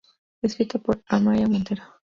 [0.41, 1.83] Escrita por Amaia Montero.